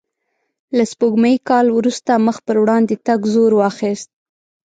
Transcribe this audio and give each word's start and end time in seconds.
له 0.77 0.83
سپوږمیز 0.91 1.39
کال 1.49 1.65
وروسته 1.77 2.11
مخ 2.25 2.37
په 2.45 2.51
وړاندې 2.63 2.95
تګ 3.07 3.19
زور 3.33 3.51
واخیست. 3.55 4.09